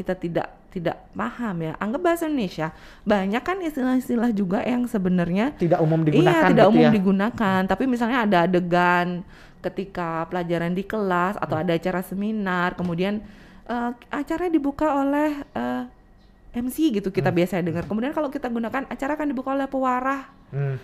[0.00, 1.72] kita tidak tidak paham ya.
[1.76, 2.72] Anggap bahasa Indonesia
[3.04, 6.92] banyak kan istilah-istilah juga yang sebenarnya Tidak umum digunakan Iya, tidak gitu umum ya.
[6.94, 7.60] digunakan.
[7.66, 9.20] Tapi misalnya ada adegan
[9.60, 11.62] ketika pelajaran di kelas atau Hmm.
[11.62, 13.20] ada acara seminar, kemudian
[13.66, 15.84] eh, acara dibuka oleh eh,
[16.52, 17.38] MC gitu kita Hmm.
[17.38, 17.84] biasa dengar.
[17.84, 20.26] Kemudian kalau kita gunakan acara akan dibuka oleh pewarah.
[20.50, 20.74] Hmm.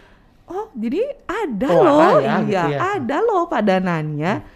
[0.46, 2.78] Oh, jadi ada Pewarah loh, ya, iya, gitu ya.
[2.78, 2.94] Hmm.
[2.94, 4.32] ada loh padanannya.
[4.36, 4.55] Balai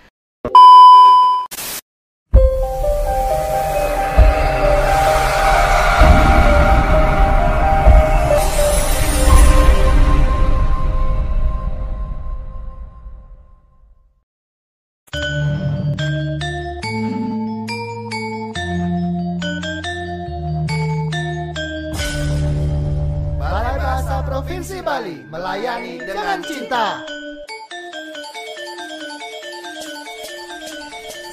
[25.00, 26.86] Provinsi Bali melayani dengan cinta.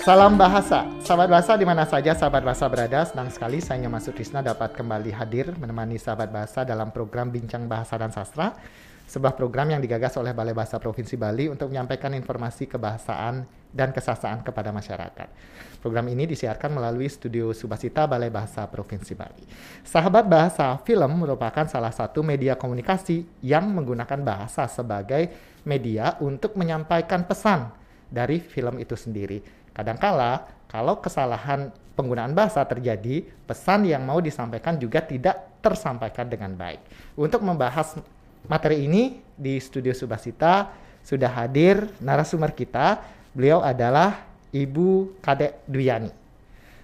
[0.07, 3.03] Salam bahasa, sahabat bahasa di mana saja sahabat bahasa berada.
[3.03, 7.99] Senang sekali saya Nyoman Sutrisna dapat kembali hadir menemani sahabat bahasa dalam program Bincang Bahasa
[7.99, 8.55] dan Sastra,
[9.08, 14.44] sebuah program yang digagas oleh Balai Bahasa Provinsi Bali untuk menyampaikan informasi kebahasaan dan kesastraan
[14.44, 15.32] kepada masyarakat.
[15.80, 19.48] Program ini disiarkan melalui studio Subasita Balai Bahasa Provinsi Bali.
[19.88, 25.32] Sahabat bahasa film merupakan salah satu media komunikasi yang menggunakan bahasa sebagai
[25.63, 27.72] media untuk menyampaikan pesan
[28.12, 29.40] dari film itu sendiri.
[29.72, 36.84] Kadangkala kalau kesalahan penggunaan bahasa terjadi, pesan yang mau disampaikan juga tidak tersampaikan dengan baik.
[37.16, 37.98] Untuk membahas
[38.48, 40.71] materi ini di studio Subasita
[41.03, 42.99] sudah hadir narasumber kita.
[43.31, 46.09] Beliau adalah Ibu Kadek Duyani.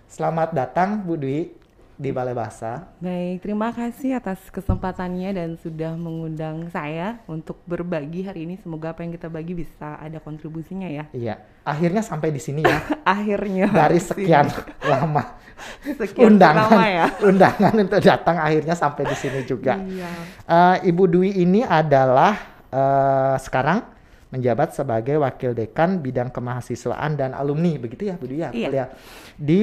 [0.06, 1.50] Selamat datang Bu Dwi
[1.94, 2.90] di Balai Bahasa.
[2.98, 8.56] Baik, terima kasih atas kesempatannya dan sudah mengundang saya untuk berbagi hari ini.
[8.60, 11.06] Semoga apa yang kita bagi bisa ada kontribusinya ya.
[11.14, 12.82] Iya, akhirnya sampai di sini ya.
[13.04, 14.48] Akhirnya Dari sekian
[14.92, 15.38] lama
[15.84, 17.06] sekian undangan lama ya.
[17.30, 19.78] undangan untuk datang akhirnya sampai di sini juga.
[19.80, 20.10] Iya.
[20.50, 22.34] Eh, Ibu Dwi ini adalah
[22.74, 23.86] eh, sekarang
[24.34, 28.68] menjabat sebagai wakil dekan bidang kemahasiswaan dan alumni begitu ya Bu Dwi ya Iya.
[28.68, 28.88] kuliah
[29.38, 29.62] di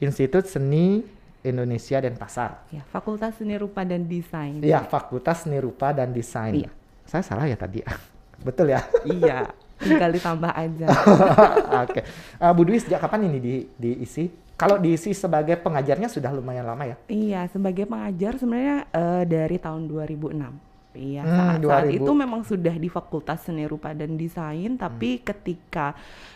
[0.00, 1.15] Institut Seni
[1.46, 2.66] Indonesia Denpasar.
[2.74, 4.58] Ya, Fakultas Seni Rupa dan Desain.
[4.58, 6.52] Iya, Fakultas Seni Rupa dan Desain.
[6.52, 6.70] Iya.
[7.06, 7.80] Saya salah ya tadi.
[8.46, 8.82] Betul ya?
[9.06, 9.48] Iya,
[9.78, 10.86] tinggal ditambah aja.
[11.86, 12.00] Oke.
[12.42, 14.26] Eh, Bu Dwi sejak kapan ini di diisi?
[14.56, 16.96] Kalau diisi sebagai pengajarnya sudah lumayan lama ya?
[17.12, 20.75] Iya, sebagai pengajar sebenarnya eh, dari tahun 2006.
[20.96, 21.94] Iya, Hmm, saat, saat 2000.
[21.94, 25.24] itu memang sudah di Fakultas Seni Rupa dan Desain, tapi Hmm.
[25.24, 25.92] ketika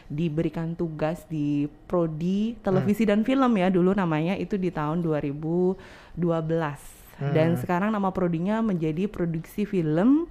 [0.07, 1.49] diberikan tugas di
[1.87, 3.11] prodi televisi Hmm.
[3.11, 6.79] dan film ya dulu namanya itu di tahun 2012.
[7.19, 7.61] Dan Hmm.
[7.61, 10.25] sekarang nama prodinya menjadi produksi film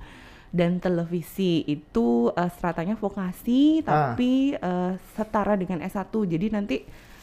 [0.49, 1.61] dan televisi.
[1.63, 4.13] Itu eh, stratanya vokasi Ah.
[4.13, 6.05] tapi eh, setara dengan S1.
[6.25, 6.77] Jadi nanti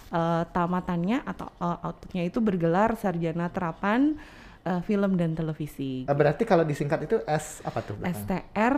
[0.07, 4.15] eh, tamatannya atau eh, outputnya itu bergelar sarjana terapan
[4.67, 6.03] eh, film dan televisi.
[6.05, 7.95] Eh, Berarti kalau disingkat itu S apa tuh?
[7.95, 8.19] belakangnya?
[8.19, 8.77] STR.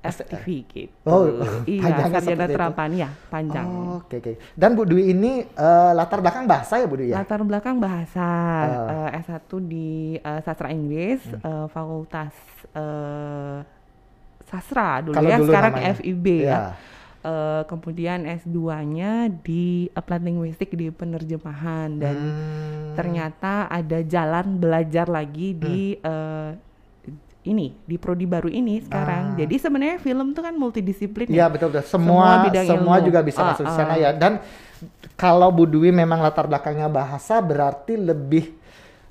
[0.00, 0.96] FTV gitu.
[1.04, 3.68] Oh, iya, sarjana terapan ya, panjang.
[3.68, 4.32] Oh, Oke oke.
[4.56, 7.20] Dan Bu Dwi ini eh, latar belakang bahasa ya Bu Dwi ya?
[7.20, 8.24] Latar belakang bahasa
[8.64, 9.12] Ah.
[9.12, 11.44] eh, S1 di eh, sastra Inggris, Hmm.
[11.44, 12.32] eh, Fakultas
[12.72, 13.58] eh,
[14.40, 15.92] Sastra dulu Kalau ya, dulu sekarang namanya.
[15.94, 16.48] FIB Iya.
[16.48, 16.60] ya.
[17.20, 22.96] Eh, kemudian S2-nya di Applied Linguistic di penerjemahan dan Hmm.
[22.96, 26.50] ternyata ada jalan belajar lagi di eh,
[27.42, 29.32] ini di prodi baru ini sekarang.
[29.32, 29.36] Ah.
[29.36, 31.52] Jadi sebenarnya film tuh kan multidisiplin Iya ya.
[31.52, 31.84] betul betul.
[31.84, 33.04] Semua Semua bidang semua ilmu.
[33.04, 33.74] juga bisa Ah, masuk ah.
[33.74, 34.10] sana ya.
[34.12, 34.32] Dan
[35.14, 38.56] kalau Bu Dwi memang latar belakangnya bahasa berarti lebih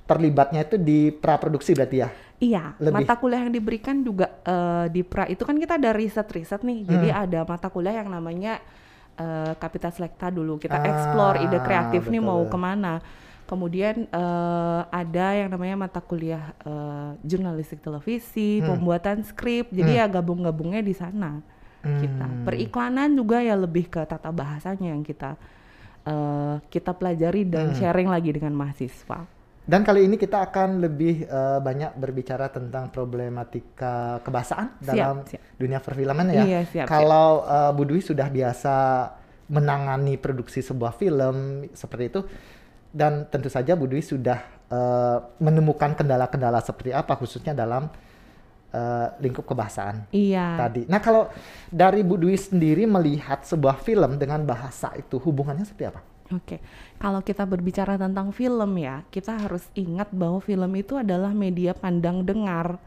[0.09, 2.09] terlibatnya itu di praproduksi berarti ya.
[2.39, 3.05] Iya, Lebih.
[3.05, 6.79] mata kuliah yang diberikan juga eh, di pra itu kan kita ada riset-riset nih.
[6.83, 7.23] Jadi Hmm.
[7.29, 8.57] ada mata kuliah yang namanya
[9.15, 10.55] eh, Kapitas Lekta dulu.
[10.55, 12.29] Kita Ah, explore ide kreatif nih betul.
[12.31, 13.03] mau ke mana.
[13.43, 18.73] Kemudian eh, ada yang namanya mata kuliah eh, jurnalistik televisi, Hmm.
[18.73, 19.69] pembuatan skrip.
[19.69, 21.43] Jadi ya gabung-gabungnya di sana
[21.79, 22.23] kita.
[22.25, 22.43] Hmm.
[22.43, 25.35] Periklanan juga ya lebih ke tata bahasanya yang kita
[26.01, 27.77] eh, kita pelajari dan Hmm.
[27.77, 29.27] sharing lagi dengan mahasiswa.
[29.69, 35.41] Dan kali ini kita akan lebih eh, banyak berbicara tentang problematika kebahasaan Siap, dalam siap.
[35.61, 36.41] dunia perfilman ya.
[36.41, 38.75] Iya, siap, Kalau eh, Bu Dwi sudah biasa
[39.49, 42.21] menangani produksi sebuah film seperti itu
[42.89, 44.41] dan tentu saja Bu Dwi sudah
[44.73, 47.93] eh, menemukan kendala-kendala seperti apa khususnya dalam
[48.73, 50.65] eh, lingkup kebahasaan Iya.
[50.65, 50.89] tadi.
[50.89, 51.29] Nah, kalau
[51.69, 56.01] dari Bu Dwi sendiri melihat sebuah film dengan bahasa itu hubungannya seperti apa?
[56.29, 56.61] Oke,
[57.01, 62.21] kalau kita berbicara tentang film ya, kita harus ingat bahwa film itu adalah media pandang
[62.21, 62.77] dengar.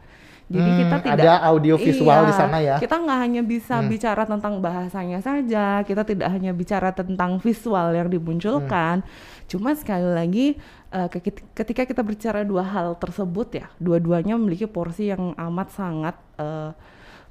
[0.52, 2.76] Jadi Hmm, kita tidak ada audio visual Iya, di sana ya.
[2.76, 3.88] Kita nggak hanya bisa Hmm.
[3.88, 9.00] bicara tentang bahasanya saja, kita tidak hanya bicara tentang visual yang dimunculkan.
[9.48, 10.46] Cuma sekali lagi
[10.92, 11.08] eh,
[11.56, 16.70] ketika kita bicara dua hal tersebut ya, dua-duanya memiliki porsi yang amat sangat eh,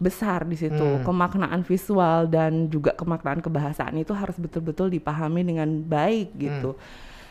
[0.02, 0.82] besar di situ.
[0.82, 1.06] Hmm.
[1.06, 6.74] Kemaknaan visual dan juga kemaknaan kebahasaan itu harus betul-betul dipahami dengan baik gitu.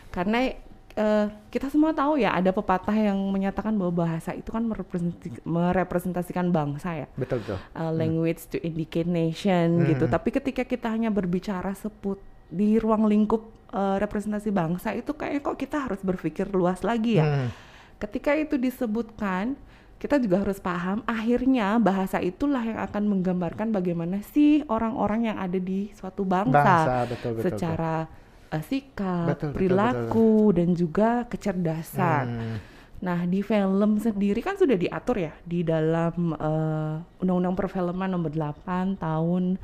[0.07, 0.55] Karena
[0.95, 6.51] eh, kita semua tahu ya ada pepatah yang menyatakan bahwa bahasa itu kan merepresentasi- merepresentasikan
[6.51, 7.59] bangsa ya Betul betul.
[7.75, 10.07] uh, language to indicate nation gitu.
[10.07, 10.13] Hmm.
[10.15, 12.19] Tapi ketika kita hanya berbicara seput
[12.51, 17.27] di ruang lingkup uh, representasi bangsa itu kayaknya kok kita harus berpikir luas lagi ya.
[17.27, 17.49] Hmm.
[18.01, 19.55] Ketika itu disebutkan,
[20.01, 25.61] kita juga harus paham akhirnya bahasa itulah yang akan menggambarkan bagaimana sih orang-orang yang ada
[25.61, 27.45] di suatu bangsa, Bangsa betul betul.
[27.45, 27.93] secara
[28.49, 32.25] uh, sikap, Betul, betul, perilaku dan juga kecerdasan.
[32.27, 32.57] Hmm.
[33.01, 39.01] Nah, di film sendiri kan sudah diatur ya di dalam eh, Undang-Undang Perfilman Nomor 8
[39.01, 39.57] tahun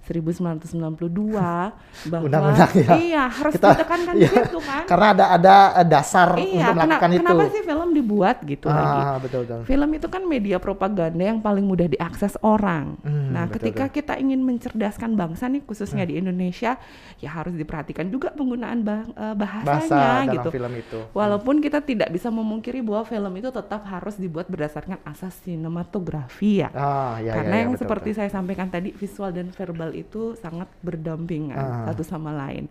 [0.00, 1.28] 1992
[2.12, 2.88] bahwa Undang-undang ya.
[2.96, 4.22] iya harus Kita- ditekankan iya.
[4.22, 4.82] di situ kan.
[4.84, 7.20] Karena ada ada eh, dasar iya, untuk kena- melakukan itu.
[7.20, 9.00] kenapa sih film dibuat gitu lagi?
[9.00, 9.60] Ah, betul betul.
[9.64, 12.96] Film itu kan media propaganda yang paling mudah diakses orang.
[13.02, 13.96] Hmm, nah, betul, ketika betul.
[13.96, 16.80] kita ingin mencerdaskan bangsa nih khususnya di Indonesia,
[17.18, 20.48] ya harus diperhatikan juga penggunaan bah- eh, Bahasa bahasanya dalam gitu.
[20.50, 20.98] film itu.
[21.12, 26.68] Walaupun kita tidak bisa memungkiri bahwa film itu tetap harus dibuat berdasarkan asas sinematografi ya.
[26.72, 28.18] Ah, ya, Karena ya, ya, yang betul, seperti betul.
[28.18, 31.84] saya sampaikan tadi visual dan verbal itu sangat berdampingan Ah.
[31.86, 32.66] satu sama lain.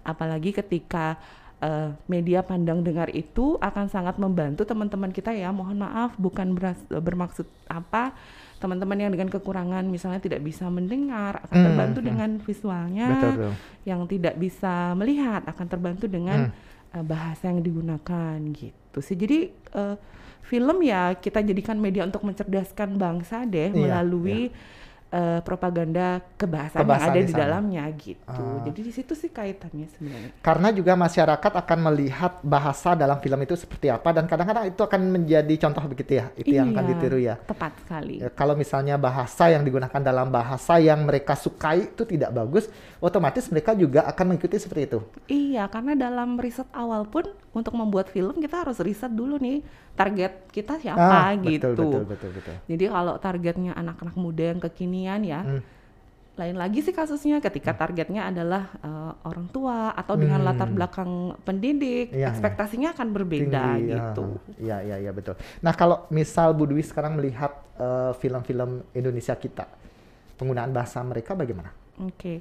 [0.00, 1.18] Apalagi ketika
[1.60, 5.52] eh, media pandang dengar itu akan sangat membantu teman-teman kita ya.
[5.52, 8.16] Mohon maaf bukan beras- bermaksud apa
[8.56, 12.06] teman-teman yang dengan kekurangan misalnya tidak bisa mendengar akan Hmm, terbantu hmm.
[12.06, 13.52] dengan visualnya Betul, betul.
[13.84, 16.96] yang tidak bisa melihat akan terbantu dengan Hmm.
[16.96, 19.14] uh, bahasa yang digunakan gitu sih.
[19.14, 19.38] Jadi
[19.72, 20.00] uh,
[20.42, 24.48] film ya kita jadikan media untuk mencerdaskan bangsa deh Iya, melalui
[25.10, 28.42] uh, propaganda kebahasaan, Kebahasaan yang ada di dalamnya gitu.
[28.42, 28.62] Ah.
[28.66, 30.30] Jadi di situ sih kaitannya sebenarnya.
[30.40, 35.00] Karena juga masyarakat akan melihat bahasa dalam film itu seperti apa dan kadang-kadang itu akan
[35.10, 36.26] menjadi contoh begitu ya.
[36.38, 37.34] Itu yang akan Iya, ditiru ya.
[37.38, 38.14] Tepat sekali.
[38.22, 42.70] Ya, kalau misalnya bahasa yang digunakan dalam bahasa yang mereka sukai itu tidak bagus,
[43.02, 44.98] otomatis mereka juga akan mengikuti seperti itu.
[45.26, 49.58] Iya, karena dalam riset awal pun untuk membuat film kita harus riset dulu nih
[49.98, 51.74] target kita siapa gitu.
[51.74, 52.54] betul, betul, betul, betul.
[52.70, 55.62] Jadi kalau targetnya anak-anak muda yang kekinian ya, Hmm.
[56.36, 60.48] lain lagi sih kasusnya ketika targetnya adalah eh, orang tua atau dengan Hmm.
[60.48, 62.32] latar belakang pendidik, iya.
[62.32, 64.24] ekspektasinya akan berbeda Tinggi, gitu.
[64.24, 65.36] ah, Iya, iya, iya betul.
[65.60, 69.64] Nah, kalau misal Bu Dwi sekarang melihat eh, film-film Indonesia kita,
[70.36, 71.72] penggunaan bahasa mereka bagaimana?
[72.00, 72.40] Oke,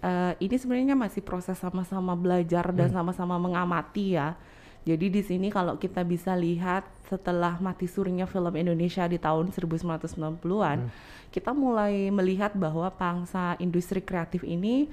[0.00, 2.76] Eh, ini sebenarnya masih proses sama-sama belajar Hmm.
[2.80, 4.32] dan sama-sama mengamati ya.
[4.80, 10.78] Jadi di sini kalau kita bisa lihat setelah mati surinya film Indonesia di tahun 1990-an,
[10.80, 10.90] Hmm.
[11.28, 14.88] kita mulai melihat bahwa pangsa industri kreatif ini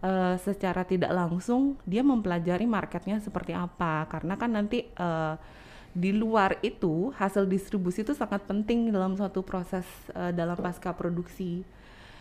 [0.00, 4.08] eh, secara tidak langsung dia mempelajari marketnya seperti apa.
[4.08, 5.34] Karena kan nanti eh,
[5.96, 11.64] di luar itu hasil distribusi itu sangat penting dalam suatu proses eh, dalam pasca produksi.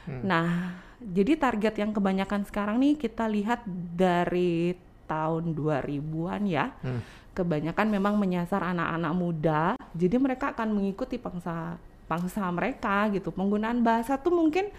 [0.05, 3.65] Nah, jadi target yang kebanyakan sekarang nih kita lihat
[3.97, 6.73] dari tahun 2000-an ya.
[6.81, 7.01] Hmm.
[7.33, 9.63] Kebanyakan memang menyasar anak-anak muda.
[9.93, 11.75] Jadi mereka akan mengikuti pangsa
[12.05, 13.29] pangsa mereka gitu.
[13.29, 14.69] Penggunaan bahasa tuh mungkin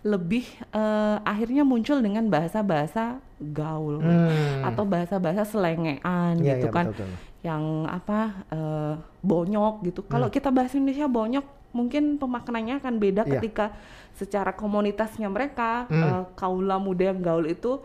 [0.00, 4.62] lebih eh, akhirnya muncul dengan bahasa-bahasa gaul Hmm.
[4.62, 7.10] atau bahasa-bahasa selengean Iya, gitu iya, kan betul, betul.
[7.42, 10.00] yang apa eh, bonyok gitu.
[10.06, 13.32] Kalau kita bahasa Indonesia bonyok, mungkin pemaknanya akan beda Iya.
[13.36, 13.74] ketika
[14.14, 16.02] secara komunitasnya mereka Hmm.
[16.02, 17.82] eh, kaula muda yang gaul itu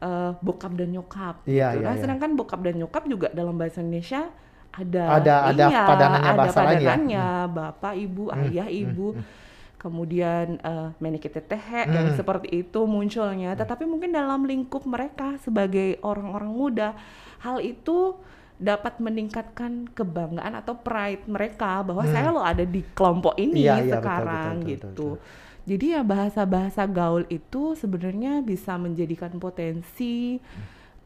[0.00, 1.36] eh, bokap dan nyokap.
[1.44, 1.80] Iya, gitu.
[1.80, 2.00] iya, Nah, iya.
[2.00, 4.32] sedangkan bokap dan nyokap juga dalam bahasa Indonesia
[4.70, 6.78] ada Ada- ada iya, padanannya ada bahasa lain ya?
[6.80, 9.06] padanannya, bapak, ibu, ayah, ibu.
[9.76, 12.16] Kemudian eh menekete tehe dan Hmm.
[12.16, 13.56] seperti itu munculnya.
[13.56, 16.88] Tetapi mungkin dalam lingkup mereka sebagai orang-orang muda,
[17.40, 18.12] hal itu
[18.60, 23.64] dapat meningkatkan kebanggaan atau pride mereka bahwa saya lo ada di kelompok ini Hmm.
[23.64, 24.86] Iya, iya, betul, sekarang betul, betul, gitu.
[24.92, 25.14] betul,
[25.70, 30.42] Jadi ya bahasa-bahasa gaul itu sebenarnya bisa menjadikan potensi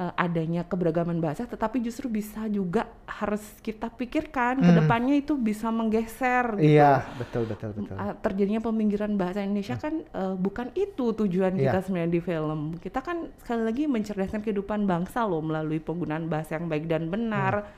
[0.00, 5.68] eh, adanya keberagaman bahasa, tetapi justru bisa juga harus kita pikirkan ke depannya itu bisa
[5.68, 6.64] menggeser gitu.
[6.64, 6.75] Hmm.
[6.80, 7.94] Iya, betul, betul, betul.
[7.94, 11.68] Uh, terjadinya peminggiran bahasa Indonesia kan uh, bukan itu tujuan Iya.
[11.68, 12.61] kita sebenarnya di film.
[12.80, 17.68] Kita kan sekali lagi mencerdaskan kehidupan bangsa loh melalui penggunaan bahasa yang baik dan benar.
[17.68, 17.71] Hmm.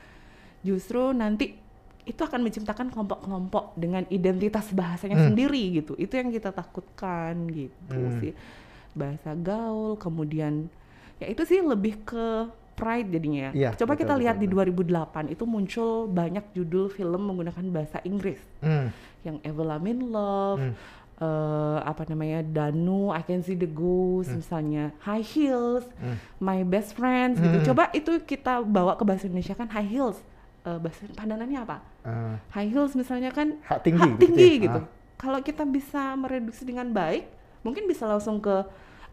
[0.63, 1.66] Justru nanti
[2.07, 5.27] itu akan menciptakan kelompok-kelompok dengan identitas bahasanya Hmm.
[5.35, 5.93] sendiri gitu.
[5.99, 8.19] Itu yang kita takutkan gitu Hmm.
[8.23, 8.31] sih.
[8.95, 10.71] Bahasa gaul, kemudian
[11.19, 12.47] ya itu sih lebih ke
[12.77, 13.49] pride jadinya.
[13.51, 14.57] Iya, Coba betul, kita betul, lihat di betul.
[14.69, 18.93] 2008 itu muncul banyak judul film menggunakan bahasa Inggris Hmm.
[19.25, 20.73] yang in Love, Hmm.
[21.17, 26.21] eh, apa namanya Danu, I Can See the Ghost, misalnya High Heels, Hmm.
[26.37, 27.49] My Best Friends Hmm.
[27.49, 27.73] gitu.
[27.73, 30.21] Coba itu kita bawa ke bahasa Indonesia kan High Heels,
[30.67, 31.77] eh, bahasa padanannya apa?
[32.03, 34.63] Eh, High Heels misalnya kan hak tinggi, hak gitu tinggi ya?
[34.67, 34.79] gitu.
[34.83, 34.85] Ah.
[35.17, 37.25] Kalau kita bisa mereduksi dengan baik,
[37.65, 38.67] mungkin bisa langsung ke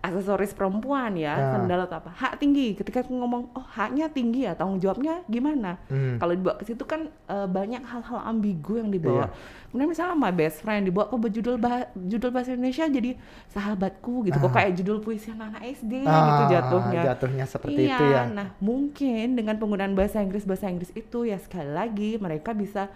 [0.04, 1.50] aksesoris perempuan ya, Ah.
[1.56, 2.12] sandal atau apa.
[2.12, 2.72] Hak tinggi.
[2.72, 5.80] Ketika aku ngomong, oh haknya tinggi ya, tanggung jawabnya gimana?
[5.86, 6.20] Hmm.
[6.20, 9.26] Kalau dibawa ke situ kan eh, banyak hal-hal ambigu yang dibawa.
[9.26, 9.62] Iya.
[9.66, 13.10] Kemudian misalnya my best friend dibawa ke judul bah- judul bahasa Indonesia jadi
[13.48, 14.36] sahabatku gitu.
[14.36, 14.54] Kok Ah.
[14.54, 17.02] kayak judul puisi anak-anak SD Ah, gitu jatuhnya.
[17.02, 18.22] jatuhnya seperti iya, itu ya.
[18.28, 22.92] Nah, mungkin dengan penggunaan bahasa Inggris bahasa Inggris itu ya sekali lagi mereka bisa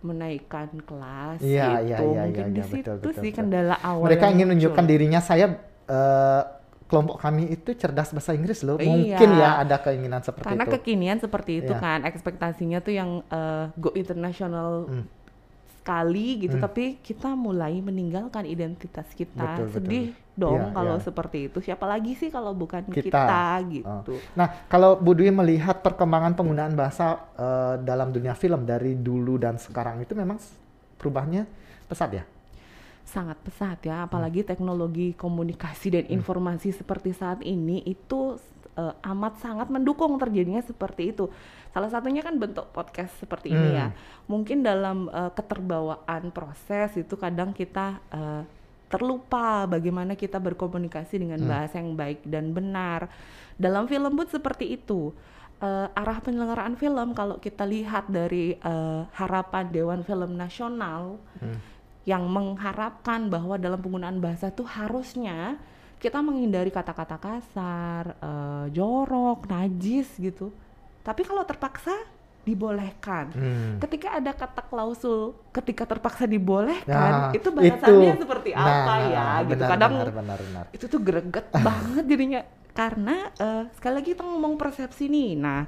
[0.00, 1.84] menaikkan kelas Iya, gitu.
[1.84, 3.38] iya, iya, mungkin iya, di iya, situ betul, betul, sih betul.
[3.38, 4.04] kendala awal.
[4.04, 4.46] Mereka ingin muncul.
[4.48, 5.46] menunjukkan dirinya saya
[5.86, 6.42] eh,
[6.86, 8.76] kelompok kami itu cerdas bahasa Inggris loh.
[8.76, 8.84] Iya.
[8.86, 10.74] Mungkin ya ada keinginan seperti karena itu.
[10.76, 11.80] kekinian seperti itu Iya.
[11.80, 15.06] kan ekspektasinya tuh yang eh, go internasional Hmm.
[15.74, 16.62] sekali gitu Hmm.
[16.62, 19.74] tapi kita mulai meninggalkan identitas kita Betul, betul.
[19.74, 21.02] sedih dong Iya, kalau iya.
[21.02, 23.02] seperti itu siapa lagi sih kalau bukan Kita.
[23.02, 28.94] kita, gitu Nah, kalau Bu Dwi melihat perkembangan penggunaan bahasa eh, dalam dunia film dari
[28.94, 30.38] dulu dan sekarang itu memang
[30.96, 31.48] perubahannya
[31.84, 32.24] pesat ya?
[33.04, 34.06] Sangat pesat ya Hmm.
[34.06, 38.38] apalagi teknologi komunikasi dan informasi seperti saat ini itu
[38.72, 41.28] eh, amat sangat mendukung terjadinya seperti itu
[41.70, 43.96] salah satunya kan bentuk podcast seperti ini ya Hmm.
[44.28, 48.42] mungkin dalam eh, keterbawaan proses itu kadang kita eh,
[48.88, 51.48] terlupa bagaimana kita berkomunikasi dengan Hmm.
[51.48, 53.08] bahasa yang baik dan benar
[53.56, 55.12] dalam film pun seperti itu
[55.62, 61.54] Eh, arah penyelenggaraan film kalau kita lihat dari eh, harapan Dewan Film Nasional Hmm.
[62.02, 65.54] Yang mengharapkan bahwa dalam penggunaan bahasa tuh harusnya
[66.02, 70.50] kita menghindari kata-kata kasar, eh, jorok, najis gitu.
[71.06, 71.94] Tapi kalau terpaksa
[72.42, 73.30] dibolehkan.
[73.30, 73.78] Hmm.
[73.78, 78.22] Ketika ada kata klausul, ketika terpaksa dibolehkan, Nah, itu bahasannya itu.
[78.26, 79.26] seperti Nah, apa nah, ya?
[79.46, 79.50] gitu.
[79.62, 80.64] benar, Kadang benar, benar, benar.
[80.74, 82.40] itu tuh greget banget jadinya
[82.74, 85.38] karena eh, sekali lagi kita ngomong persepsi nih.
[85.38, 85.62] Nah,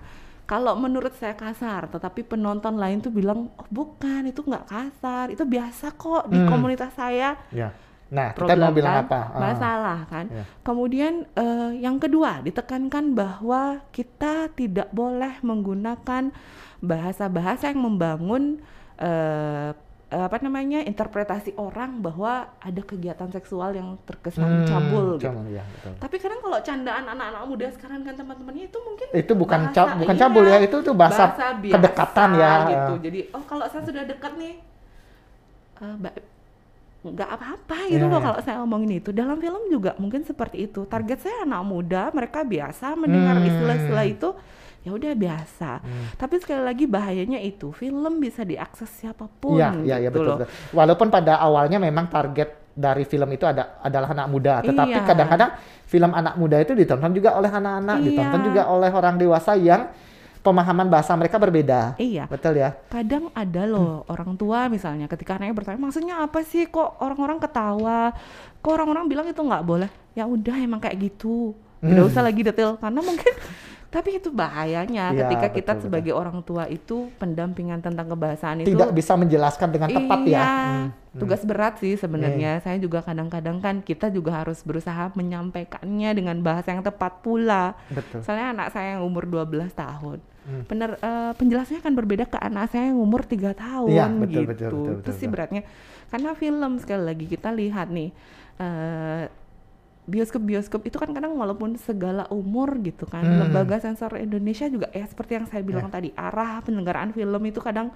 [0.45, 5.41] kalau menurut saya kasar, tetapi penonton lain tuh bilang, oh bukan, itu nggak kasar, itu
[5.41, 6.49] biasa kok di Hmm.
[6.53, 7.41] komunitas saya.
[7.49, 7.73] Ya.
[8.13, 9.05] Nah, kita mau Problem bilang kan?
[9.09, 9.21] apa?
[9.33, 9.41] Ah.
[9.41, 10.27] Masalah kan.
[10.29, 10.45] Ya.
[10.61, 16.31] Kemudian eh, yang kedua ditekankan bahwa kita tidak boleh menggunakan
[16.79, 18.61] bahasa-bahasa yang membangun
[19.01, 19.73] eh,
[20.17, 25.27] apa namanya interpretasi orang bahwa ada kegiatan seksual yang terkesan Hmm, cabul gitu.
[25.27, 25.93] cabul, ya, betul.
[25.99, 29.97] Tapi kadang kalau candaan anak-anak muda sekarang kan teman-temannya itu mungkin Itu bukan bahasa- ca-
[29.97, 32.53] bukan iya, cabul ya, itu tuh bahasa, biasa kedekatan ya.
[32.65, 32.93] gitu.
[33.03, 34.55] Jadi oh kalau saya sudah dekat nih
[35.77, 36.17] eh, ba-
[37.05, 38.25] nggak apa-apa gitu Iya, loh iya.
[38.25, 39.11] kalau saya ngomongin itu.
[39.11, 40.87] Dalam film juga mungkin seperti itu.
[40.87, 43.45] Target saya anak muda, mereka biasa mendengar Hmm.
[43.45, 44.29] istilah-istilah itu
[44.85, 45.81] ya udah biasa.
[45.81, 46.07] Hmm.
[46.15, 50.29] Tapi sekali lagi bahayanya itu film bisa diakses siapa pun Iya, iya, iya gitu betul,
[50.29, 50.37] loh.
[50.45, 50.49] betul.
[50.71, 55.07] Walaupun pada awalnya memang target dari film itu ada adalah anak muda, tetapi Iya.
[55.07, 55.51] kadang-kadang
[55.85, 58.05] film anak muda itu ditonton juga oleh anak-anak, Iya.
[58.05, 59.89] ditonton juga oleh orang dewasa yang
[60.41, 61.97] pemahaman bahasa mereka berbeda.
[61.97, 62.29] Iya.
[62.29, 62.77] Betul ya?
[62.93, 68.13] kadang ada loh orang tua misalnya ketika anaknya bertanya maksudnya apa sih kok orang-orang ketawa
[68.59, 72.11] kok orang-orang bilang itu nggak boleh ya udah emang kayak gitu tidak Hmm.
[72.13, 73.33] usah lagi detail karena mungkin
[73.95, 78.75] tapi itu bahayanya Iya, ketika kita betul, sebagai orang tua itu pendampingan tentang kebahasaan itu
[78.75, 80.43] Tidak bisa menjelaskan dengan tepat iya, ya.
[80.43, 81.21] Hmm, hmm.
[81.23, 82.59] tugas berat sih sebenarnya.
[82.67, 87.79] Saya juga kadang-kadang kan kita juga harus berusaha menyampaikannya dengan bahasa yang tepat pula.
[87.87, 88.27] Betul.
[88.27, 90.19] Soalnya anak saya yang umur 12 tahun.
[90.45, 90.63] Hmm.
[90.67, 94.51] Bener eh, penjelasannya akan berbeda ke anak saya yang umur tiga tahun Iya, betul, gitu.
[94.51, 95.33] betul, betul, Itu betul, sih betul.
[95.39, 95.63] beratnya.
[96.11, 98.11] Karena film sekali lagi kita lihat nih
[98.59, 99.23] eh,
[100.05, 103.41] bioskop-bioskop itu kan kadang walaupun segala umur gitu kan Hmm.
[103.41, 105.93] lembaga sensor Indonesia juga ya seperti yang saya bilang Ya.
[105.93, 107.89] tadi arah penyelenggaraan film itu kadang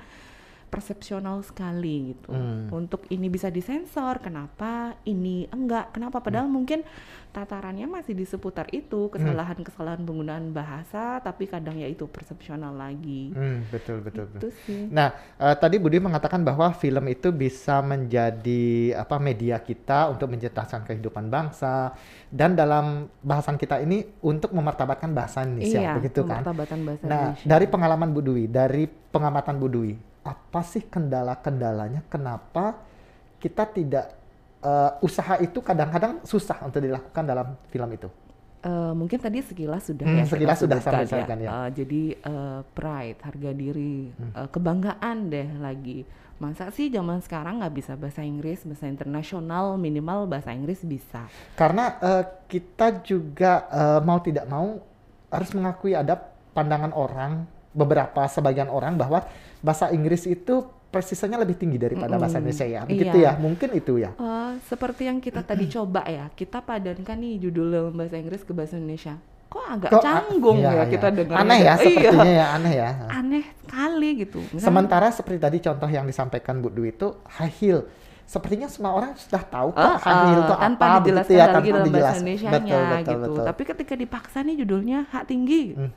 [0.68, 2.68] persepsional sekali gitu Hmm.
[2.70, 4.72] untuk ini bisa disensor kenapa
[5.02, 6.54] ini enggak kenapa padahal Hmm.
[6.54, 6.80] mungkin
[7.28, 13.68] tatarannya masih di seputar itu kesalahan-kesalahan penggunaan bahasa tapi kadang ya itu persepsional lagi Hmm,
[13.68, 14.38] betul, betul, betul.
[14.38, 20.08] itu sih Nah, eh, tadi Budi mengatakan bahwa film itu bisa menjadi apa media kita
[20.08, 21.92] untuk mencerdaskan kehidupan bangsa
[22.26, 22.86] dan dalam
[23.20, 26.44] bahasan kita ini untuk memartabatkan bahasa Indonesia, iya begitu kan?
[26.44, 27.46] bahasa Nah, Indonesia.
[27.46, 29.92] dari pengalaman Bu Dwi, dari pengamatan Bu Dwi,
[30.28, 32.76] apa sih kendala-kendalanya kenapa
[33.38, 34.06] kita tidak
[34.60, 38.08] eh, usaha itu kadang-kadang susah untuk dilakukan dalam film itu?
[38.58, 41.50] Eh, mungkin tadi sekilas sudah Hmm, ya sekilas sudah sebutkan sampai sebutkan, ya.
[41.54, 44.32] Eh, jadi eh, pride, harga diri, Hmm.
[44.34, 46.02] eh, kebanggaan deh lagi.
[46.38, 51.30] Masa sih zaman sekarang nggak bisa bahasa Inggris, bahasa internasional minimal bahasa Inggris bisa.
[51.54, 54.82] Karena eh, kita juga eh, mau tidak mau
[55.30, 56.18] harus mengakui ada
[56.50, 59.24] pandangan orang beberapa sebagian orang bahwa
[59.58, 62.80] bahasa Inggris itu presisinya lebih tinggi daripada bahasa Indonesia ya.
[62.82, 63.36] Begitu Iya.
[63.36, 64.10] ya, mungkin itu ya.
[64.10, 68.52] Eh, seperti yang kita tadi coba ya, kita padankan nih judul dalam bahasa Inggris ke
[68.52, 69.20] bahasa Indonesia.
[69.48, 70.84] Kok agak Kok, canggung iya, ya iya.
[70.86, 71.36] kita dengar.
[71.38, 72.90] Aneh ya, sepertinya ya, aneh ya.
[73.10, 74.38] Aneh sekali gitu.
[74.42, 77.80] Misalnya- Sementara seperti tadi contoh yang disampaikan Bu Dwi itu high heel.
[78.24, 81.40] Sepertinya semua orang sudah tahu kok high heel eh, itu tanpa apa dijelaskan begitu ya,
[81.40, 83.20] lagi tanpa dalam bahasa dijelas- Indonesia Betul, betul, gitu.
[83.24, 83.44] betul.
[83.44, 85.90] Tapi ketika dipaksa nih judulnya hak tinggi, Hmm.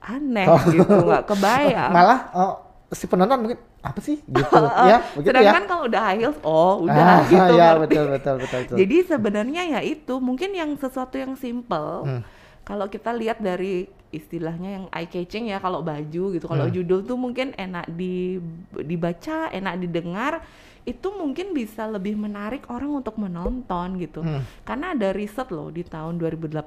[0.00, 0.60] Aneh Oh.
[0.66, 1.92] gitu, nggak kebayang.
[1.96, 2.52] Malah oh,
[2.88, 4.56] si penonton mungkin apa sih gitu
[4.90, 5.40] ya, begitu ya.
[5.42, 7.52] Sedangkan kalau udah high heels, oh udah Ah, gitu.
[7.60, 7.82] ya, ngerti.
[7.82, 8.76] betul, betul, betul, betul.
[8.78, 12.02] Jadi sebenarnya ya itu mungkin yang sesuatu yang simple.
[12.02, 12.22] Hmm.
[12.62, 16.46] Kalau kita lihat dari istilahnya yang eye catching ya kalau baju gitu.
[16.46, 16.74] Kalau Hmm.
[16.74, 20.42] judul tuh mungkin enak di dibaca, enak didengar,
[20.82, 24.22] itu mungkin bisa lebih menarik orang untuk menonton gitu.
[24.22, 24.42] Hmm.
[24.62, 26.58] Karena ada riset loh di tahun 2018.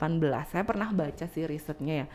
[0.48, 2.08] Saya pernah baca sih risetnya ya.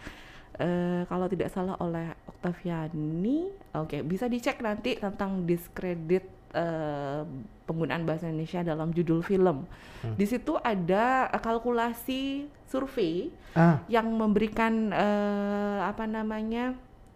[0.54, 6.22] Eh, kalau tidak salah oleh Octaviani, oke bisa dicek nanti tentang diskredit
[6.54, 7.22] eh,
[7.64, 9.66] penggunaan bahasa Indonesia dalam judul film.
[10.00, 10.14] Hmm.
[10.14, 12.22] Di situ ada eh, kalkulasi
[12.64, 16.74] survei Ah, yang memberikan eh, apa namanya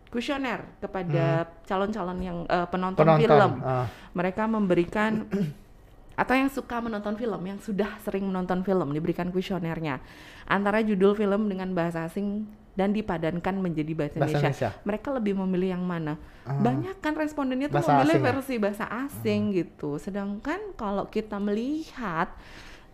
[0.09, 3.18] kuesioner kepada calon-calon yang eh, penonton, Hmm.
[3.18, 3.23] penonton.
[3.23, 3.52] film.
[3.62, 3.87] ah.
[4.14, 5.30] Mereka memberikan
[6.23, 10.02] atau yang suka menonton film, yang sudah sering menonton film diberikan kuesionernya
[10.47, 12.47] antara judul film dengan bahasa asing
[12.78, 14.70] dan dipadankan menjadi bahasa, Bahasa Indonesia.
[14.70, 14.87] Indonesia.
[14.87, 16.14] Mereka lebih memilih yang mana?
[16.47, 16.54] Ah.
[16.54, 18.28] Banyak kan respondennya tuh Bahasa memilih asing ya?
[18.30, 19.90] versi bahasa asing gitu.
[19.99, 22.30] Sedangkan kalau kita melihat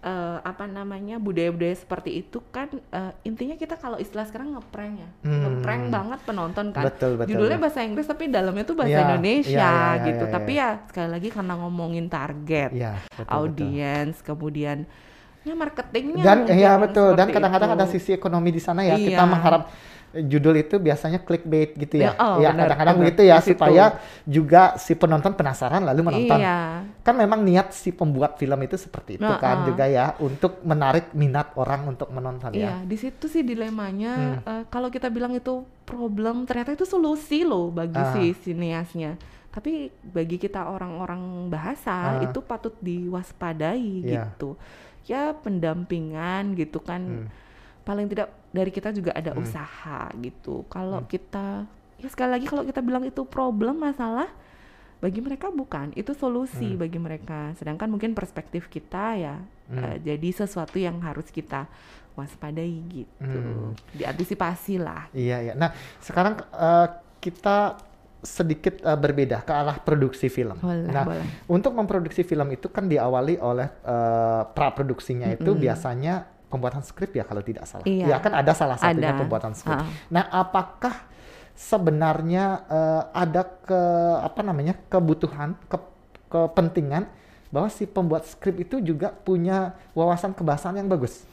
[0.01, 5.09] eh, apa namanya budaya-budaya seperti itu kan eh, intinya kita kalau istilah sekarang ngeprank ya,
[5.21, 5.41] Hmm.
[5.43, 6.85] ngeprank banget penonton kan.
[6.89, 7.29] Betul, betul.
[7.37, 10.25] Judulnya bahasa Inggris tapi dalamnya tuh bahasa Iya, Indonesia iya, iya, gitu.
[10.25, 10.69] iya, tapi iya.
[10.77, 13.33] ya sekali lagi karena ngomongin target, betul, betul.
[13.33, 14.79] audiens, kemudian
[15.45, 19.29] ya marketingnya dan iya betul dan kadang-kadang ada sisi ekonomi di sana ya kita Iya.
[19.29, 19.63] mengharap
[20.11, 23.05] eh, judul itu biasanya clickbait gitu ya Ya, oh, ya benar, kadang-kadang benar.
[23.05, 23.85] begitu ya supaya
[24.25, 26.59] juga si penonton penasaran lalu menonton Iya.
[26.99, 29.65] kan memang niat si pembuat film itu seperti itu Nah, kan ah.
[29.65, 34.41] juga ya untuk menarik minat orang untuk menonton ya Iya, di situ sih dilemanya.
[34.41, 38.09] eh, kalau kita bilang itu problem, ternyata itu solusi loh bagi Ah.
[38.11, 39.21] si sineasnya.
[39.51, 42.25] Tapi bagi kita orang-orang bahasa Ah.
[42.25, 44.31] itu patut diwaspadai Iya.
[44.33, 44.57] gitu.
[45.05, 47.27] Ya pendampingan gitu kan.
[47.27, 47.29] Hmm.
[47.85, 50.65] Paling tidak dari kita juga ada usaha gitu.
[50.67, 51.09] Kalau Hmm.
[51.09, 51.69] kita
[52.01, 54.29] ya sekali lagi kalau kita bilang itu problem masalah
[54.99, 56.81] bagi mereka bukan, itu solusi Hmm.
[56.81, 57.53] bagi mereka.
[57.55, 59.37] Sedangkan mungkin perspektif kita ya
[59.69, 59.81] Hmm.
[59.81, 61.69] eh, jadi sesuatu yang harus kita
[62.15, 63.75] waspadai gitu, Hmm.
[63.91, 65.11] diantisipasi lah.
[65.11, 66.89] iya iya nah sekarang eh,
[67.19, 67.75] kita
[68.25, 71.27] sedikit eh, berbeda ke arah produksi film Boleh, nah boleh.
[71.47, 75.63] Untuk memproduksi film itu kan diawali oleh eh, praproduksinya itu Mm-mm.
[75.63, 77.83] biasanya pembuatan skrip ya kalau tidak salah.
[77.83, 78.15] Iya.
[78.15, 79.21] Ya kan ada salah satunya Ada.
[79.21, 79.75] pembuatan skrip.
[79.75, 79.91] Ha.
[80.07, 80.95] Nah, apakah
[81.59, 83.83] sebenarnya eh, ada ke
[84.23, 85.79] apa namanya kebutuhan, ke,
[86.31, 87.11] kepentingan
[87.51, 91.27] bahwa si pembuat skrip itu juga punya wawasan kebahasaan yang bagus?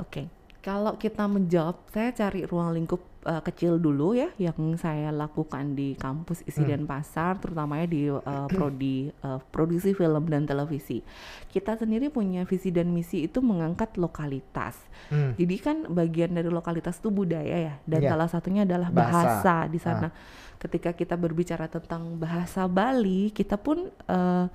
[0.00, 0.28] Oke,
[0.62, 5.98] kalau kita menjawab, saya cari ruang lingkup uh, kecil dulu ya, yang saya lakukan di
[5.98, 11.02] kampus isi dan pasar, terutamanya di uh, prodi uh, produksi film dan televisi.
[11.50, 14.78] Kita sendiri punya visi dan misi itu mengangkat lokalitas.
[15.10, 15.34] Hmm.
[15.34, 18.10] Jadi kan bagian dari lokalitas itu budaya ya, dan Iya.
[18.14, 19.10] salah satunya adalah Bahasa.
[19.10, 20.08] bahasa, di sana.
[20.62, 24.46] Ketika kita berbicara tentang bahasa Bali, kita pun uh,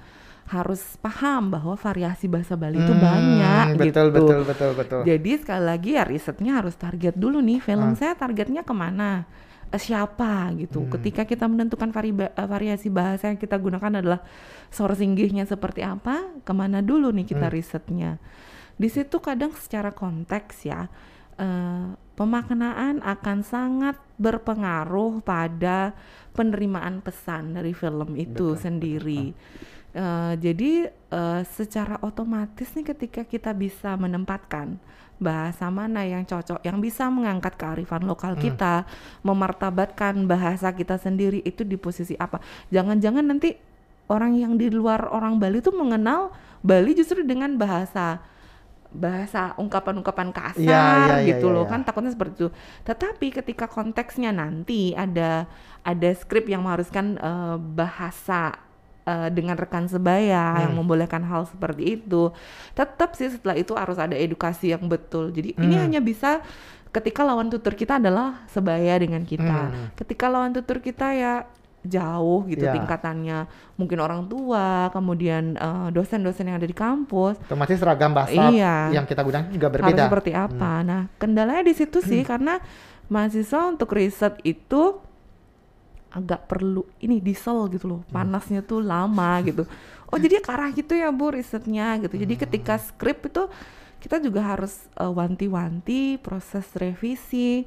[0.48, 4.24] harus paham bahwa variasi bahasa Bali itu Hmm, banyak betul, gitu.
[4.24, 5.00] betul, betul, betul.
[5.04, 7.98] Jadi sekali lagi ya risetnya harus target dulu nih film Ah.
[8.00, 9.28] saya targetnya ke mana,
[9.68, 10.88] Eh, siapa gitu.
[10.88, 10.92] Hmm.
[10.96, 14.24] Ketika kita menentukan vari eh, variasi bahasa yang kita gunakan adalah
[14.72, 17.56] sourcing-nya seperti apa, ke mana dulu nih kita Hmm.
[17.56, 18.12] risetnya.
[18.80, 20.88] Di situ kadang secara konteks ya
[21.38, 25.94] eh, pemaknaan akan sangat berpengaruh pada
[26.34, 29.24] penerimaan pesan dari film itu Betul, sendiri.
[29.98, 34.78] Eh, jadi eh, secara otomatis nih ketika kita bisa menempatkan
[35.18, 38.42] bahasa mana yang cocok, yang bisa mengangkat kearifan lokal Hmm.
[38.54, 38.86] kita,
[39.26, 42.38] memartabatkan bahasa kita sendiri itu di posisi apa?
[42.70, 43.58] Jangan-jangan nanti
[44.08, 46.30] orang yang di luar orang Bali tuh mengenal
[46.62, 48.22] Bali justru dengan bahasa
[48.92, 51.72] bahasa ungkapan-ungkapan kasar iya, iya, gitu iya, loh iya.
[51.76, 52.50] kan takutnya seperti itu.
[52.88, 55.46] Tetapi ketika konteksnya nanti ada
[55.84, 58.56] ada skrip yang mengharuskan eh, bahasa
[59.08, 60.84] eh, dengan rekan sebaya yang Hmm.
[60.84, 62.32] membolehkan hal seperti itu,
[62.76, 65.32] tetap sih setelah itu harus ada edukasi yang betul.
[65.32, 65.84] Jadi ini Hmm.
[65.88, 66.40] hanya bisa
[66.92, 69.72] ketika lawan tutur kita adalah sebaya dengan kita.
[69.72, 69.92] Hmm.
[69.96, 71.34] Ketika lawan tutur kita ya
[71.88, 72.76] jauh gitu Ya.
[72.76, 78.92] tingkatannya, mungkin orang tua, kemudian eh, dosen-dosen yang ada di kampus, Otomatis ragam bahasa Iya.
[78.92, 80.04] yang kita gunakan juga harus berbeda.
[80.06, 80.72] seperti apa.
[80.82, 82.60] Nah, kendalanya di situ sih karena
[83.08, 85.00] mahasiswa untuk riset itu
[86.10, 88.02] agak perlu ini diesel gitu loh.
[88.08, 89.68] Panasnya tuh lama gitu.
[90.08, 92.16] Oh jadi ke arah gitu ya bu risetnya gitu.
[92.16, 93.46] Jadi ketika skrip itu
[93.98, 97.66] kita juga harus uh, wanti-wanti proses revisi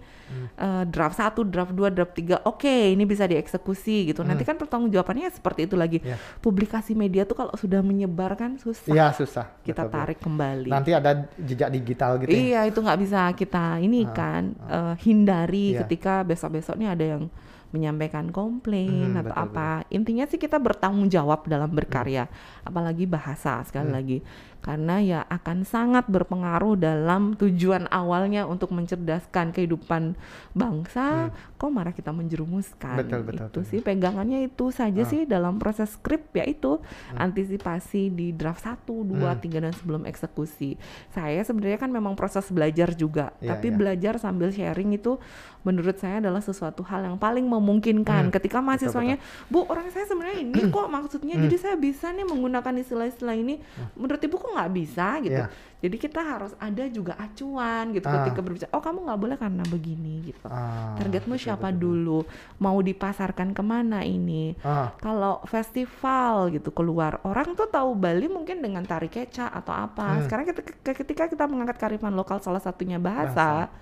[0.57, 5.27] uh, draft satu draft dua draft tiga oke ini bisa dieksekusi gitu nanti kan pertanggungjawabannya
[5.29, 6.15] seperti itu lagi Ya.
[6.39, 9.47] publikasi media tuh kalau sudah menyebar kan susah Iya susah.
[9.61, 12.31] kita betul, tarik kembali Nanti ada jejak digital gitu.
[12.31, 12.39] ya.
[12.39, 15.83] Iya itu nggak bisa kita ini Ah, kan eh, hindari Iya.
[15.83, 17.25] ketika besok-besoknya ada yang
[17.71, 19.71] menyampaikan komplain Hmm, atau betul, apa.
[19.89, 22.27] Intinya sih kita bertanggung jawab dalam berkarya,
[22.61, 23.95] apalagi bahasa sekali Hmm.
[23.95, 24.19] lagi.
[24.61, 30.15] Karena ya akan sangat berpengaruh dalam tujuan awalnya untuk mencerdaskan kehidupan
[30.53, 31.33] bangsa.
[31.57, 32.93] Kok malah kita menjerumuskan?
[32.95, 33.01] Hmm.
[33.01, 33.63] Betul, betul, itu betul.
[33.67, 35.09] sih pegangannya itu saja Ah.
[35.09, 36.77] sih dalam proses skrip yaitu
[37.15, 39.41] antisipasi di draft 1, 2, Hmm.
[39.41, 40.75] 3 dan sebelum eksekusi.
[41.11, 43.77] Saya sebenarnya kan memang proses belajar juga, Iya, tapi iya.
[43.77, 45.17] belajar sambil sharing itu
[45.61, 50.41] menurut saya adalah sesuatu hal yang paling memungkinkan Hmm, ketika mahasiswanya, "Bu, orang saya sebenarnya
[50.41, 51.45] ini kok maksudnya Hmm.
[51.45, 53.61] jadi saya bisa nih menggunakan istilah-istilah ini."
[53.95, 55.41] Menurut Ibu kok nggak bisa gitu.
[55.41, 55.49] Iya.
[55.81, 58.21] Jadi kita harus ada juga acuan gitu Ah.
[58.21, 60.45] ketika berbicara, "Oh, kamu nggak boleh karena begini." gitu.
[60.45, 61.81] Ah, Targetmu betul, siapa betul.
[61.81, 62.19] dulu?
[62.59, 64.53] Mau dipasarkan ke mana ini?
[64.61, 70.15] Ah, Kalau festival gitu keluar, orang tuh tahu Bali mungkin dengan tari keca atau apa.
[70.15, 70.23] Hmm.
[70.23, 73.73] Sekarang kita, ke- ketika kita mengangkat kearifan lokal salah satunya bahasa,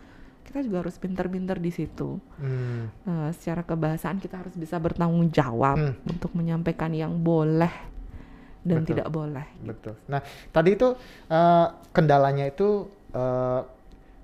[0.40, 2.16] kita juga harus pinter-pinter di situ.
[2.38, 5.94] hmm, Eh, secara kebahasaan kita harus bisa bertanggung jawab Hmm.
[6.06, 7.68] untuk menyampaikan yang boleh
[8.66, 8.88] dan Betul.
[8.94, 9.46] tidak boleh.
[9.62, 9.94] betul.
[10.10, 10.88] Nah tadi itu
[11.30, 13.60] eh, kendalanya itu eh,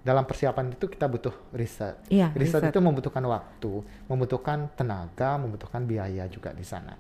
[0.04, 1.96] dalam persiapan itu kita butuh riset.
[2.12, 2.76] Iya, riset, riset.
[2.76, 3.72] itu membutuhkan waktu,
[4.04, 6.92] membutuhkan tenaga, membutuhkan biaya juga di sana.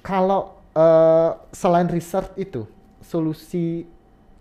[0.00, 2.64] Kalau eh, selain riset itu,
[3.02, 3.82] solusi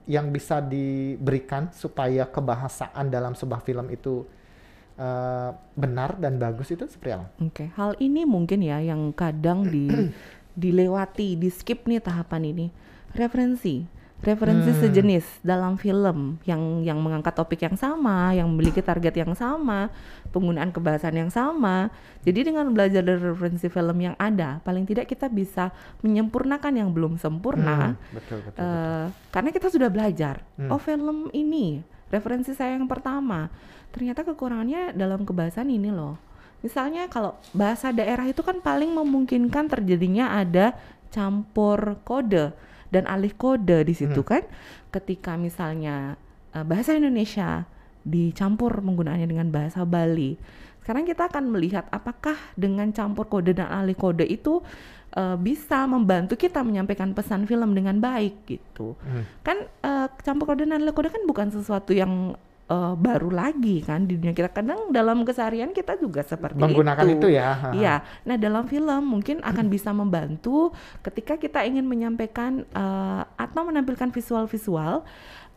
[0.05, 4.21] yang bisa diberikan supaya kebahasaan dalam sebuah film itu
[4.97, 7.27] eh, benar dan bagus itu seperti apa?
[7.41, 9.89] Oke, hal ini mungkin ya yang kadang di
[10.59, 12.67] dilewati, di skip nih tahapan ini.
[13.15, 13.87] Referensi,
[14.19, 14.79] referensi Hmm.
[14.83, 19.87] sejenis dalam film yang yang mengangkat topik yang sama, yang memiliki target yang sama,
[20.35, 21.87] penggunaan kebahasaan yang sama.
[22.27, 25.71] Jadi dengan belajar dari referensi film yang ada, paling tidak kita bisa
[26.03, 27.95] menyempurnakan yang belum sempurna.
[27.95, 28.59] Hmm, betul betul.
[28.59, 28.61] betul.
[28.67, 30.43] Eh, karena kita sudah belajar.
[30.59, 30.69] Hmm.
[30.69, 31.79] Oh film ini
[32.11, 33.47] referensi saya yang pertama.
[33.89, 36.21] Ternyata kekurangannya dalam kebahasan ini loh.
[36.59, 40.75] Misalnya kalau bahasa daerah itu kan paling memungkinkan terjadinya ada
[41.09, 42.51] campur kode
[42.91, 44.43] dan alih kode di situ kan.
[44.91, 46.19] Ketika misalnya
[46.51, 47.63] eh, bahasa Indonesia
[48.03, 50.39] dicampur penggunaannya dengan bahasa Bali.
[50.83, 54.59] Sekarang kita akan melihat apakah dengan campur kode dan alih kode itu
[55.15, 58.99] eh, bisa membantu kita menyampaikan pesan film dengan baik gitu.
[58.99, 59.23] Hmm.
[59.45, 62.35] Kan eh, campur kode dan alih kode kan bukan sesuatu yang
[62.69, 64.53] eh, baru lagi kan di dunia kita.
[64.53, 67.49] Kadang dalam keseharian kita juga seperti Menggunakan itu, ya.
[67.49, 67.69] ha, ha.
[67.73, 67.95] Iya.
[68.29, 70.69] Nah, dalam film mungkin akan bisa membantu
[71.01, 75.01] ketika kita ingin menyampaikan eh, atau menampilkan visual-visual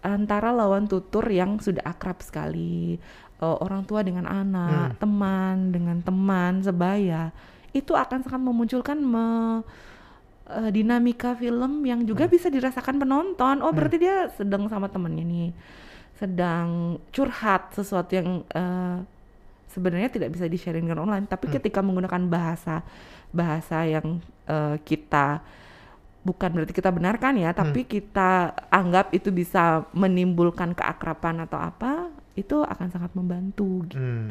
[0.03, 2.99] antara lawan tutur yang sudah akrab sekali,
[3.39, 7.31] eh, orang tua dengan anak, teman dengan teman sebaya,
[7.71, 9.63] itu akan sangat memunculkan me-
[10.53, 13.65] dinamika film yang juga bisa dirasakan penonton.
[13.65, 15.49] Oh, berarti dia sedang sama temennya nih,
[16.19, 18.99] sedang curhat sesuatu yang eh,
[19.73, 22.85] sebenarnya tidak bisa di-sharingkan online, tapi ketika menggunakan bahasa
[23.33, 25.41] bahasa yang eh, kita
[26.23, 32.63] bukan berarti kita benarkan ya, tapi kita anggap itu bisa menimbulkan keakraban atau apa, itu
[32.63, 33.99] akan sangat membantu gitu.
[33.99, 34.31] Hmm,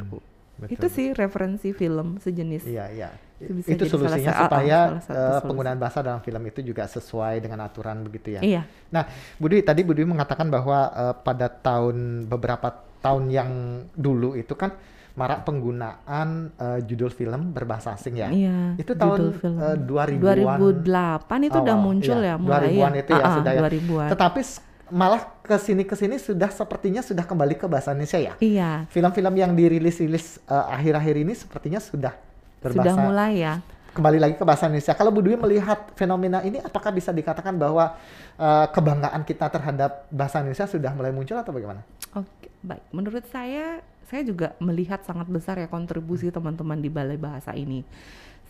[0.55, 0.71] betul.
[0.71, 2.63] Itu sih referensi film sejenis.
[2.69, 3.09] Iya, iya.
[3.41, 5.47] Itu bisa Itu salah solusinya sa- ah, ah, supaya salah satu solusi.
[5.49, 8.41] penggunaan bahasa dalam film itu juga sesuai dengan aturan begitu ya.
[8.41, 8.61] Iya.
[8.93, 9.03] Nah,
[9.35, 12.69] Budi tadi Budi mengatakan bahwa eh, pada tahun beberapa
[13.01, 13.49] tahun yang
[13.91, 14.77] dulu itu kan
[15.11, 18.29] marak penggunaan eh, judul film berbahasa asing ya.
[18.31, 19.57] Iya, Itu tahun film.
[19.59, 22.31] eh, 2000-an 2008 itu udah awal, muncul iya.
[22.31, 23.61] ya mulai 2000-an itu ya ah, sudah ya.
[23.65, 24.09] 2000-an.
[24.15, 24.41] Tetapi
[24.91, 28.33] malah ke sini ke sini sudah sepertinya sudah kembali ke bahasa Indonesia ya.
[28.39, 32.11] Iya, Film-film yang dirilis-rilis eh, akhir-akhir ini sepertinya sudah
[32.61, 33.53] berbahasa sudah mulai ya.
[33.91, 34.93] kembali lagi ke bahasa Indonesia.
[34.95, 37.97] Kalau Bu Dwi melihat fenomena ini, apakah bisa dikatakan bahwa
[38.39, 41.83] eh, kebanggaan kita terhadap bahasa Indonesia sudah mulai muncul atau bagaimana?
[42.15, 42.85] Oke, baik.
[42.95, 47.83] Menurut saya, saya juga melihat sangat besar ya kontribusi teman-teman di Balai Bahasa ini.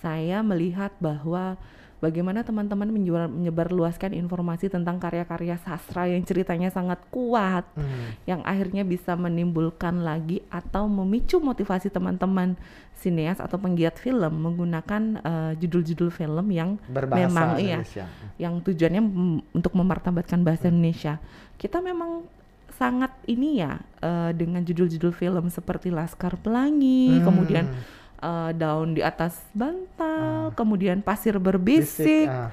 [0.02, 1.58] Saya melihat bahwa
[2.02, 8.18] bagaimana teman-teman menjual- menyebarluaskan informasi tentang karya-karya sastra yang ceritanya sangat kuat, Hmm.
[8.26, 12.58] yang akhirnya bisa menimbulkan lagi atau memicu motivasi teman-teman
[12.98, 17.80] sineas atau penggiat film menggunakan eh, judul-judul film yang Berbahasa memang iya
[18.36, 19.02] yang tujuannya
[19.54, 21.22] untuk memartabatkan bahasa Indonesia.
[21.56, 22.26] Kita memang
[22.72, 27.26] sangat ini ya uh, dengan judul-judul film seperti Laskar Pelangi, Hmm.
[27.30, 27.66] kemudian
[28.22, 31.36] uh, Daun di atas bantal, kemudian Pasir
[31.68, 32.50] Bisik, berbisik, ah.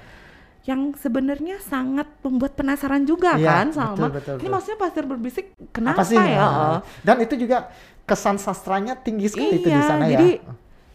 [0.65, 4.09] yang sebenarnya sangat membuat penasaran juga Iya, kan betul, Salma.
[4.11, 4.51] betul, Ini betul.
[4.51, 6.17] maksudnya Pasir berbisik Apa kenapa sih?
[6.19, 6.37] ya?
[6.39, 6.77] Ah.
[6.77, 7.69] Oh, Dan itu juga
[8.05, 10.17] kesan sastranya tinggi sekali itu di iya, sana ya.
[10.17, 10.29] jadi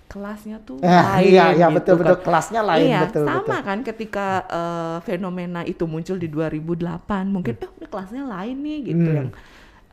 [0.10, 2.24] kelasnya tuh Ah, lain iya, iya gitu betul betul kan.
[2.26, 3.66] kelasnya lain iya, betul sama betul.
[3.66, 9.10] kan ketika eh, fenomena itu muncul di 2008, mungkin eh ini kelasnya lain nih gitu
[9.10, 9.18] Hmm.
[9.18, 9.30] yang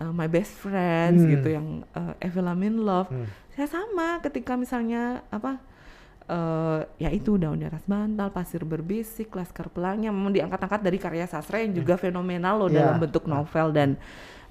[0.01, 1.31] eh, My Best Friends Hmm.
[1.31, 3.09] gitu yang uh, Lavigne Love.
[3.09, 3.29] Hmm.
[3.61, 5.61] Saya sama ketika misalnya apa
[6.25, 10.97] eh ya itu daun di atas bantal, pasir berbisik, laskar pelangi yang memang diangkat-angkat dari
[10.97, 12.89] karya sastra yang juga fenomenal loh Iya.
[12.89, 14.01] dalam bentuk novel dan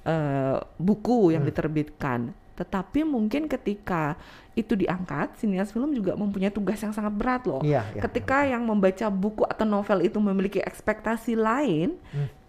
[0.06, 1.42] eh, buku Hmm.
[1.42, 2.20] yang diterbitkan.
[2.54, 4.14] Tetapi mungkin ketika
[4.54, 7.66] itu diangkat, sinias film juga mempunyai tugas yang sangat berat loh.
[7.66, 11.98] Iya, iya, ketika yang membaca buku atau novel itu memiliki ekspektasi lain,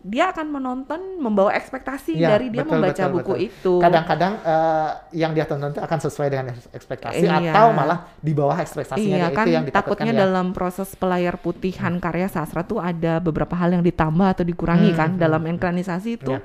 [0.01, 3.47] dia akan menonton membawa ekspektasi Iya, dari dia betul, membaca betul, buku betul.
[3.47, 3.73] itu.
[3.79, 7.53] Kadang-kadang eh, yang dia tonton itu akan sesuai dengan ekspektasi Iya.
[7.53, 10.17] atau malah di bawah ekspektasinya Iya itu kan yang ditakutkan takutnya ya.
[10.17, 10.25] Hmm.
[10.25, 14.97] dalam proses pelayar putihan karya sastra tuh ada beberapa hal yang ditambah atau dikurangi Hmm,
[14.97, 16.43] kan hmm, dalam ekranisasi itu Iya.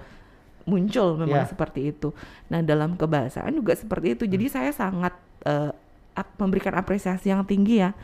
[0.65, 1.49] muncul memang Iya.
[1.49, 2.11] seperti itu.
[2.47, 4.23] Nah dalam kebahasaan juga seperti itu.
[4.23, 4.31] Hmm.
[4.31, 5.15] Jadi saya sangat
[6.11, 7.95] ap- memberikan apresiasi yang tinggi ya.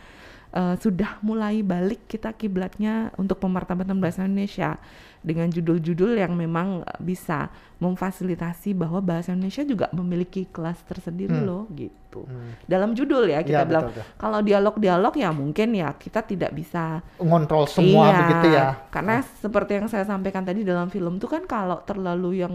[0.52, 4.76] Eh, sudah mulai balik kita kiblatnya untuk pemartabatan bahasa Indonesia
[5.24, 7.48] dengan judul-judul yang memang eh, bisa
[7.80, 11.48] memfasilitasi bahwa bahasa Indonesia juga memiliki kelas tersendiri Hmm.
[11.48, 12.28] loh gitu.
[12.28, 12.52] Hmm.
[12.68, 14.20] Dalam judul ya kita Iya, bilang betul, betul.
[14.20, 18.68] kalau dialog-dialog ya mungkin ya kita tidak bisa ngontrol semua Iya, begitu ya.
[18.92, 22.52] Karena seperti yang saya sampaikan tadi dalam film tuh kan kalau terlalu yang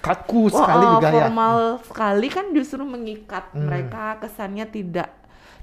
[0.00, 1.14] Kaku Wah, sekali oh, juga ya.
[1.20, 3.68] formal sekali kan justru mengikat Hmm.
[3.68, 5.12] mereka kesannya tidak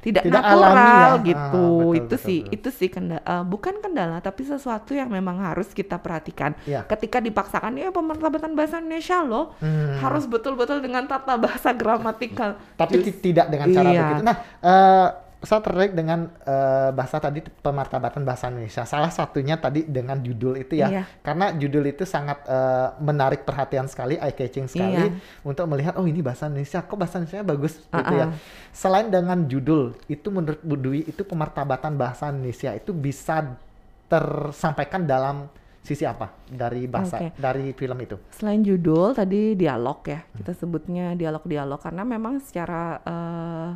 [0.03, 1.09] tidak, Tidak natural alami ya.
[1.23, 1.39] gitu.
[1.39, 2.53] Ah, betul, itu betul, sih betul.
[2.53, 6.51] itu sih eh, bukan kendala tapi sesuatu yang memang harus kita perhatikan.
[6.63, 6.83] Iya.
[6.83, 9.95] Ketika dipaksakan ya pemartabatan bahasa Indonesia loh Hmm.
[9.97, 12.59] harus betul-betul dengan tata bahasa gramatikal.
[12.75, 14.01] Tapi Just- ti- tidak dengan cara Iya.
[14.03, 14.23] begitu.
[14.23, 15.07] Nah, eh,
[15.43, 18.87] saya tertarik dengan eh, bahasa tadi pemartabatan bahasa Indonesia.
[18.87, 20.87] Salah satunya tadi dengan judul itu ya.
[20.87, 21.03] Iya.
[21.19, 25.19] Karena judul itu sangat eh, menarik perhatian sekali, eye catching sekali Iya.
[25.43, 28.31] untuk melihat oh ini bahasa Indonesia, kok bahasa Indonesia bagus gitu ya.
[28.71, 33.59] Selain dengan judul, itu menurut Bu Dwi itu pemartabatan bahasa Indonesia itu bisa
[34.07, 35.51] tersampaikan dalam
[35.83, 37.35] sisi apa dari bahasa Oke.
[37.35, 38.15] dari film itu?
[38.31, 43.69] Selain judul tadi dialog ya, kita sebutnya dialog-dialog karena memang secara eh,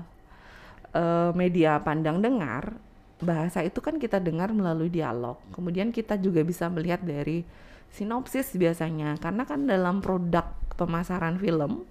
[0.95, 2.75] eh, media pandang dengar
[3.17, 5.41] bahasa itu kan kita dengar melalui dialog.
[5.49, 7.41] Kemudian kita juga bisa melihat dari
[7.89, 10.45] sinopsis biasanya karena kan dalam produk
[10.77, 11.87] pemasaran film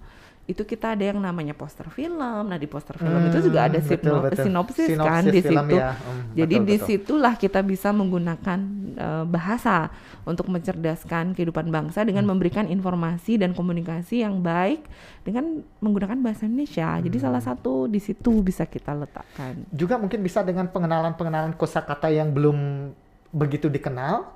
[0.47, 2.15] itu kita ada yang namanya poster film.
[2.47, 4.45] Nah di poster film itu juga ada Hmm, betul, betul.
[4.47, 5.75] sinopsis, kan Sinopsis di film situ.
[5.77, 5.91] ya.
[5.91, 6.71] Hmm, Jadi betul, betul.
[6.71, 8.59] di situlah kita bisa menggunakan
[8.97, 9.91] eh, bahasa
[10.23, 12.33] untuk mencerdaskan kehidupan bangsa dengan Hmm.
[12.33, 14.87] memberikan informasi dan komunikasi yang baik
[15.21, 16.95] dengan menggunakan bahasa Indonesia.
[16.97, 17.51] Jadi salah Hmm.
[17.53, 19.67] satu di situ bisa kita letakkan.
[19.69, 22.89] juga mungkin bisa dengan pengenalan-pengenalan kosakata yang belum
[23.29, 24.36] begitu dikenal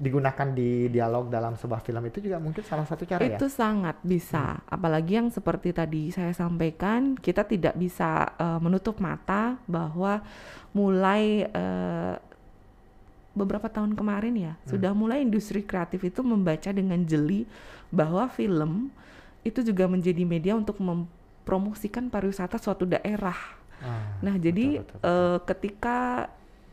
[0.00, 3.36] digunakan di dialog dalam sebuah film itu juga mungkin salah satu cara ya.
[3.36, 9.60] Itu sangat bisa, apalagi yang seperti tadi saya sampaikan, kita tidak bisa eh, menutup mata
[9.68, 10.24] bahwa
[10.72, 12.14] mulai eh,
[13.36, 14.66] beberapa tahun kemarin ya, Hmm.
[14.74, 17.44] sudah mulai industri kreatif itu membaca dengan jeli
[17.92, 18.88] bahwa film
[19.44, 23.36] itu juga menjadi media untuk mempromosikan pariwisata suatu daerah.
[23.80, 25.96] Ah, Nah, jadi betul, betul, eh, ketika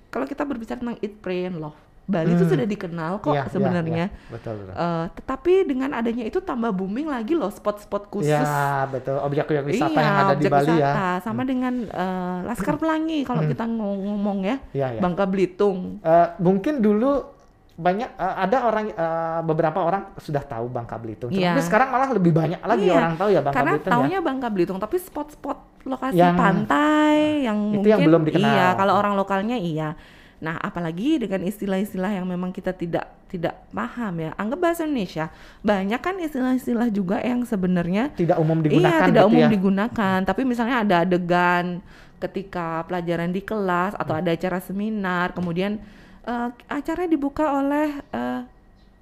[0.08, 1.76] kalau kita berbicara tentang eat, pray, and love,
[2.08, 2.54] Bali itu Hmm.
[2.56, 4.06] sudah dikenal kok Iya, iya, sebenarnya.
[4.08, 4.32] iya.
[4.32, 4.74] betul betul.
[4.74, 8.32] Eh, tetapi dengan adanya itu tambah booming lagi loh spot-spot khusus.
[8.32, 9.20] Ya, betul.
[9.20, 10.76] Objek-objek wisata iya, yang ada di objek Bali ya.
[10.88, 11.08] wisata.
[11.22, 13.52] Sama dengan eh, Laskar Pelangi kalau Hmm.
[13.52, 15.00] kita ngom- ngomong ya, Iya, iya.
[15.00, 16.00] Bangka Belitung.
[16.00, 17.28] Eh, mungkin dulu
[17.76, 21.28] banyak eh, ada orang eh, beberapa orang sudah tahu Bangka Belitung.
[21.30, 21.54] Iya.
[21.54, 23.93] Tapi sekarang malah lebih banyak lagi Iya, orang tahu ya Bangka Karena Belitung ya.
[23.93, 28.48] taunya Bangka Belitung, tapi spot-spot lokasi Yang- pantai yang Itu mungkin yang belum dikenal.
[28.50, 29.91] iya, kalau orang lokalnya iya.
[30.38, 34.32] Nah, apalagi dengan istilah-istilah yang memang kita tidak tidak paham ya.
[34.38, 39.32] Anggap bahasa Indonesia, banyak kan istilah-istilah juga yang sebenarnya Tidak umum digunakan Iya, tidak gitu
[39.34, 39.50] umum ya.
[39.50, 40.19] digunakan.
[40.21, 41.82] Tapi misalnya ada adegan
[42.17, 44.21] ketika pelajaran di kelas atau Hmm.
[44.21, 45.82] ada acara seminar, kemudian
[46.23, 48.41] eh, acaranya dibuka oleh eh,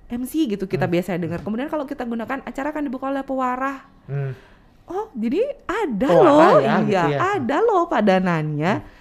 [0.08, 0.72] MC gitu Hmm.
[0.72, 1.42] kita biasa dengar.
[1.42, 3.82] Kemudian kalau kita gunakan acara akan dibuka oleh pewarah.
[4.06, 4.32] Hmm.
[4.86, 7.20] Oh, jadi ada Pewarah loh, ya, iya, gitu ya.
[7.34, 8.74] ada loh padanannya.
[8.78, 8.95] Pak,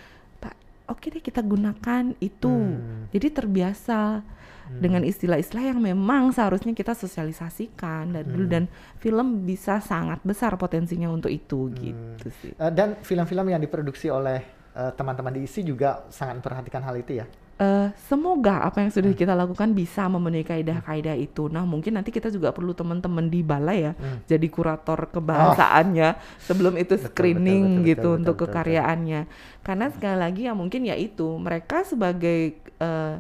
[0.87, 2.51] oke deh kita gunakan itu.
[2.51, 3.09] Hmm.
[3.11, 4.21] Jadi terbiasa
[4.65, 8.33] dengan istilah-istilah yang memang seharusnya kita sosialisasikan dan Hmm.
[8.33, 8.65] dulu dan
[8.97, 11.77] film bisa sangat besar potensinya untuk itu Hmm.
[11.77, 12.53] gitu sih.
[12.57, 14.41] Eh, dan film-film yang diproduksi oleh
[14.75, 17.27] eh, teman-teman di ISI juga sangat memperhatikan hal itu ya.
[17.55, 19.21] Eh, semoga apa yang sudah Hmm.
[19.23, 21.47] kita lakukan bisa memenuhi kaidah-kaidah itu.
[21.47, 24.27] Nah, mungkin nanti kita juga perlu teman-teman di balai ya, Hmm.
[24.27, 28.55] jadi kurator kebahasaannya sebelum itu Betul, screening betul, betul, gitu betul, untuk betul, betul.
[28.59, 29.21] kekaryaannya.
[29.63, 33.15] Karena sekali lagi ya mungkin ya itu mereka sebagai eh,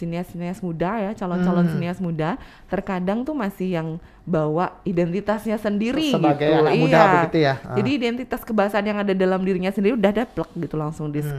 [0.00, 1.72] sinias-sinias muda ya, calon-calon Hmm.
[1.76, 3.88] sinias muda, terkadang tuh masih yang
[4.24, 6.60] bawa identitasnya sendiri Sebagai gitu.
[6.64, 7.12] anak muda Iya.
[7.12, 7.54] begitu ya.
[7.60, 7.76] Ah.
[7.76, 11.36] Jadi identitas kebahasaan yang ada dalam dirinya sendiri udah ada plek gitu langsung di Hmm.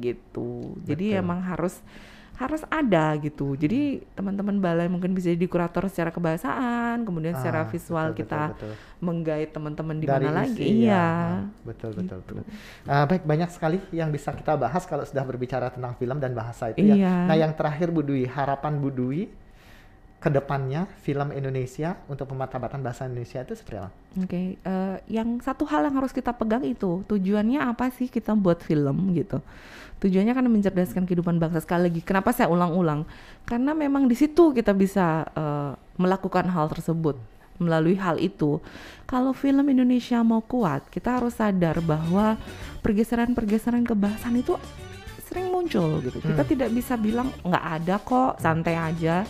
[0.00, 0.72] gitu.
[0.88, 1.20] Jadi Betul.
[1.20, 1.84] emang harus
[2.38, 3.52] harus ada gitu.
[3.52, 8.40] Jadi teman-teman balai mungkin bisa jadi kurator secara kebahasaan, kemudian secara Ah, visual betul, kita
[8.48, 8.74] betul, betul.
[9.00, 10.54] menggait teman-teman di Dari mana lagi.
[10.54, 10.94] isi, Iya.
[10.94, 11.06] ya.
[11.66, 12.36] Betul betul betul.
[12.84, 16.70] Ah, baik banyak sekali yang bisa kita bahas kalau sudah berbicara tentang film dan bahasa
[16.70, 16.94] itu ya.
[16.94, 17.14] Iya.
[17.26, 19.26] Nah yang terakhir Bu Dwi, harapan Bu Dwi
[20.18, 23.90] ke depannya film Indonesia untuk pemartabatan bahasa Indonesia itu seperti apa?
[24.18, 28.58] Oke, eh, yang satu hal yang harus kita pegang itu tujuannya apa sih kita buat
[28.58, 29.38] film gitu?
[29.98, 32.00] Tujuannya kan mencerdaskan kehidupan bangsa sekali lagi.
[32.02, 33.06] Kenapa saya ulang-ulang?
[33.46, 37.14] Karena memang di situ kita bisa eh, melakukan hal tersebut
[37.58, 38.62] melalui hal itu.
[39.06, 42.38] Kalau film Indonesia mau kuat, kita harus sadar bahwa
[42.82, 44.54] pergeseran-pergeseran kebahasan itu
[45.26, 46.22] sering muncul gitu.
[46.22, 46.50] Kita Hmm.
[46.50, 49.26] tidak bisa bilang nggak ada kok, santai aja.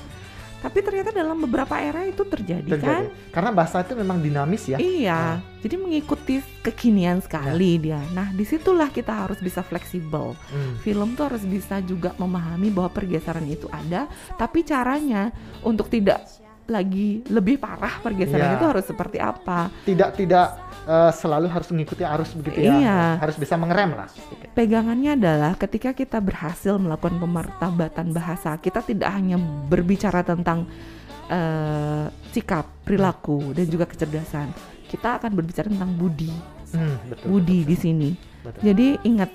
[0.59, 3.07] Tapi ternyata dalam beberapa era itu terjadi, kan?
[3.07, 3.31] Terjadi.
[3.31, 4.79] Karena bahasa itu memang dinamis ya.
[4.83, 8.03] Iya, jadi mengikuti kekinian sekali dia.
[8.11, 10.35] Nah, di situlah kita harus bisa fleksibel.
[10.35, 10.75] Hmm.
[10.83, 15.31] Film tuh harus bisa juga memahami bahwa pergeseran itu ada, tapi caranya
[15.63, 16.27] untuk tidak
[16.69, 18.57] lagi lebih parah pergeseran Iya.
[18.57, 19.73] itu harus seperti apa?
[19.83, 20.47] Tidak tidak
[20.85, 22.73] eh, selalu harus mengikuti arus begitu ya.
[22.75, 23.01] Iya.
[23.19, 24.09] Harus bisa mengerem lah.
[24.53, 30.69] Pegangannya adalah ketika kita berhasil melakukan pemartabatan bahasa, kita tidak hanya berbicara tentang
[31.27, 34.49] eh, sikap, perilaku, dan juga kecerdasan.
[34.85, 36.33] Kita akan berbicara tentang budi,
[36.69, 37.27] Hmm, betul.
[37.31, 38.11] budi di sini.
[38.41, 38.61] betul.
[38.63, 39.29] Jadi ingat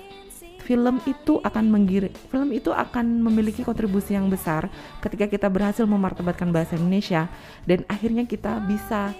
[0.64, 4.72] film itu akan menggiring film itu akan memiliki kontribusi yang besar
[5.04, 7.28] ketika kita berhasil memartabatkan bahasa Indonesia
[7.68, 9.12] dan akhirnya kita bisa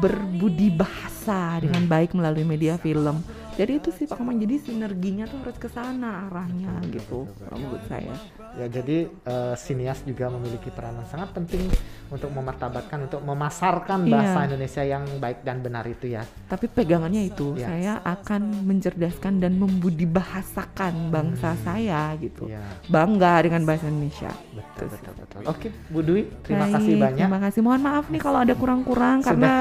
[0.00, 1.92] berbudi bahasa dengan Hmm.
[1.92, 3.24] baik melalui media film.
[3.58, 7.82] Jadi itu sih Pak Komang, jadi sinerginya tuh harus ke sana arahnya gitu kalau menurut
[7.84, 8.14] saya.
[8.54, 11.66] Ya jadi eh, sinias juga memiliki peranan sangat penting
[12.06, 14.12] untuk memartabatkan, untuk memasarkan Iya.
[14.14, 16.22] bahasa Indonesia yang baik dan benar itu ya.
[16.46, 17.66] Tapi pegangannya itu Iya.
[17.66, 22.46] saya akan mencerdaskan dan membudi bahasakan bangsa saya gitu.
[22.46, 24.30] Iya, Bangga dengan bahasa Indonesia.
[24.54, 25.40] betul betul betul.
[25.44, 27.26] Oke, Bu Dwi, terima Baik, kasih banyak.
[27.26, 27.60] Terima kasih.
[27.60, 29.28] Mohon maaf nih kalau ada kurang-kurang Sudah.
[29.28, 29.52] karena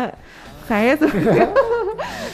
[0.64, 1.48] saya sebenarnya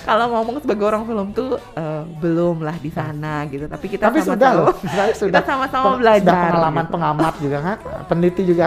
[0.03, 3.65] kalau ngomong sebagai orang film tuh eh, belum lah di sana gitu.
[3.65, 6.93] Tapi kita Tapi sama-sama sudah loh, saya sudah sama-sama peng- belajar, Sudah pengalaman gitu.
[6.93, 8.65] pengamat juga kan, peneliti juga.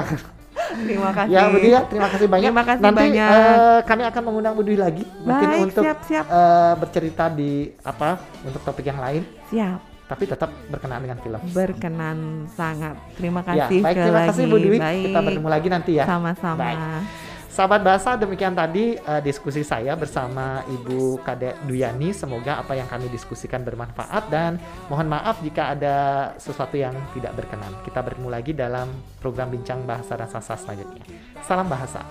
[0.66, 1.30] Terima kasih.
[1.30, 2.48] ya, Bu Dwi ya, terima kasih banyak.
[2.48, 3.30] Terima kasih Nanti banyak.
[3.30, 6.24] eh, kami akan mengundang Bu Dwi lagi, mungkin Baik, untuk siap-siap.
[6.26, 8.08] eh, bercerita di apa
[8.42, 9.78] untuk topik yang lain, Siap.
[10.06, 11.40] tapi tetap berkenaan dengan film.
[11.48, 12.18] Berkenan
[12.50, 12.96] sangat.
[13.14, 14.28] Terima Ya, kasih baik sekali terima lagi.
[14.32, 14.78] kasih Bu Dwi.
[14.78, 15.04] Baik.
[15.06, 16.04] Kita bertemu lagi nanti ya.
[16.04, 16.58] Sama-sama.
[16.58, 17.25] Baik.
[17.56, 22.12] Sahabat bahasa, demikian tadi eh, diskusi saya bersama Ibu Kadek Duyani.
[22.12, 24.60] Semoga apa yang kami diskusikan bermanfaat dan
[24.92, 25.96] mohon maaf jika ada
[26.36, 27.72] sesuatu yang tidak berkenan.
[27.80, 28.92] Kita bertemu lagi dalam
[29.24, 31.00] program Bincang Bahasa dan Sastra selanjutnya.
[31.48, 32.04] Salam bahasa.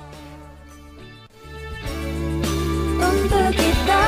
[2.97, 4.01] Untuk kita